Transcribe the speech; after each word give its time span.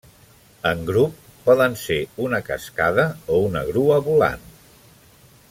En 0.69 0.79
grup, 0.87 1.19
poden 1.49 1.75
ser 1.81 1.99
una 2.29 2.41
cascada 2.49 3.07
o 3.35 3.39
una 3.51 3.65
grua 3.71 4.01
volant. 4.09 4.51